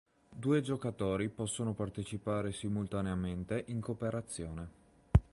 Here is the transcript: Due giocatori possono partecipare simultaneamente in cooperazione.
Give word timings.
Due 0.33 0.61
giocatori 0.61 1.29
possono 1.29 1.75
partecipare 1.75 2.51
simultaneamente 2.51 3.65
in 3.67 3.79
cooperazione. 3.81 4.69